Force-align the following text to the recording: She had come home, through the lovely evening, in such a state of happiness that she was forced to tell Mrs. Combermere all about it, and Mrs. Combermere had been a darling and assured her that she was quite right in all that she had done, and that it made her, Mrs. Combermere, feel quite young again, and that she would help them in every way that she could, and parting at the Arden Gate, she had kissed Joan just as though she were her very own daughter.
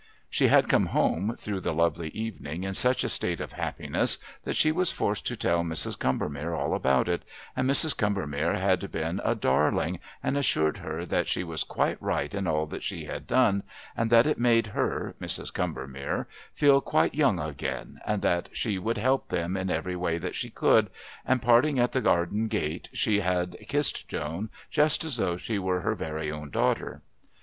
She 0.31 0.47
had 0.47 0.67
come 0.67 0.87
home, 0.87 1.35
through 1.37 1.59
the 1.59 1.75
lovely 1.75 2.07
evening, 2.09 2.63
in 2.63 2.73
such 2.73 3.03
a 3.03 3.07
state 3.09 3.39
of 3.39 3.51
happiness 3.53 4.17
that 4.45 4.55
she 4.55 4.71
was 4.71 4.91
forced 4.91 5.27
to 5.27 5.37
tell 5.37 5.61
Mrs. 5.61 5.95
Combermere 5.99 6.55
all 6.55 6.73
about 6.73 7.07
it, 7.07 7.21
and 7.55 7.69
Mrs. 7.69 7.95
Combermere 7.95 8.55
had 8.55 8.91
been 8.91 9.21
a 9.23 9.35
darling 9.35 9.99
and 10.23 10.35
assured 10.37 10.77
her 10.79 11.05
that 11.05 11.27
she 11.27 11.43
was 11.43 11.63
quite 11.63 12.01
right 12.01 12.33
in 12.33 12.47
all 12.47 12.65
that 12.65 12.81
she 12.81 13.05
had 13.05 13.27
done, 13.27 13.61
and 13.95 14.09
that 14.09 14.25
it 14.25 14.39
made 14.39 14.65
her, 14.73 15.13
Mrs. 15.21 15.53
Combermere, 15.53 16.25
feel 16.55 16.81
quite 16.81 17.13
young 17.13 17.37
again, 17.39 17.99
and 18.03 18.23
that 18.23 18.49
she 18.51 18.79
would 18.79 18.97
help 18.97 19.29
them 19.29 19.55
in 19.55 19.69
every 19.69 19.95
way 19.95 20.17
that 20.17 20.33
she 20.33 20.49
could, 20.49 20.89
and 21.27 21.43
parting 21.43 21.77
at 21.77 21.91
the 21.91 22.09
Arden 22.09 22.47
Gate, 22.47 22.89
she 22.91 23.19
had 23.19 23.55
kissed 23.69 24.07
Joan 24.07 24.49
just 24.71 25.03
as 25.03 25.17
though 25.17 25.37
she 25.37 25.59
were 25.59 25.81
her 25.81 25.93
very 25.93 26.31
own 26.31 26.49
daughter. 26.49 27.03